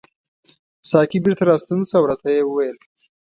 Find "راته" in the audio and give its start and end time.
2.09-2.27